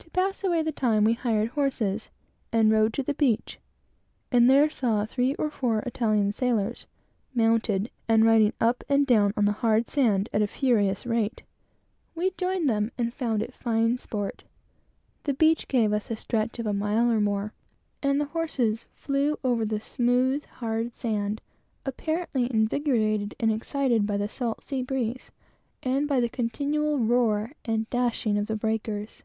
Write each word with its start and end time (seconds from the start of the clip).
To 0.00 0.22
pass 0.26 0.42
away 0.42 0.62
the 0.62 0.72
time, 0.72 1.04
we 1.04 1.14
took 1.16 1.50
horses 1.50 2.08
and 2.50 2.72
rode 2.72 2.84
down 2.84 2.92
to 2.92 3.02
the 3.02 3.12
beach, 3.12 3.58
and 4.32 4.48
there 4.48 4.70
found 4.70 5.10
three 5.10 5.34
or 5.34 5.50
four 5.50 5.80
Italian 5.80 6.32
sailors, 6.32 6.86
mounted, 7.34 7.90
and 8.08 8.24
riding 8.24 8.54
up 8.58 8.82
and 8.88 9.06
down, 9.06 9.34
on 9.36 9.44
the 9.44 9.52
hard 9.52 9.88
sand, 9.88 10.30
at 10.32 10.40
a 10.40 10.46
furious 10.46 11.04
rate. 11.04 11.42
We 12.14 12.30
joined 12.38 12.68
them, 12.70 12.92
and 12.96 13.12
found 13.12 13.42
it 13.42 13.52
fine 13.52 13.98
sport. 13.98 14.44
The 15.24 15.34
beach 15.34 15.68
gave 15.68 15.92
us 15.92 16.10
a 16.10 16.16
stretch 16.16 16.58
of 16.58 16.64
a 16.66 16.72
mile 16.72 17.10
or 17.10 17.20
more, 17.20 17.52
and 18.02 18.18
the 18.18 18.24
horses 18.24 18.86
flew 18.94 19.38
over 19.44 19.66
the 19.66 19.80
smooth, 19.80 20.44
hard 20.46 20.94
sand, 20.94 21.42
apparently 21.84 22.50
invigorated 22.50 23.34
and 23.38 23.52
excited 23.52 24.06
by 24.06 24.16
the 24.16 24.30
salt 24.30 24.62
sea 24.62 24.82
breeze, 24.82 25.30
and 25.82 26.08
by 26.08 26.20
the 26.20 26.30
continual 26.30 27.00
roar 27.00 27.52
and 27.66 27.90
dashing 27.90 28.38
of 28.38 28.46
the 28.46 28.56
breakers. 28.56 29.22